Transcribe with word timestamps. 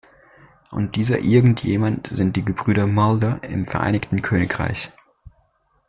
Und 0.71 0.95
dieser 0.95 1.19
irgend 1.19 1.61
jemand 1.63 2.07
sind 2.07 2.35
die 2.35 2.43
Gebrüder 2.43 2.87
Mulder 2.87 3.39
im 3.43 3.67
Vereinigten 3.67 4.23
Königreich. 4.23 4.89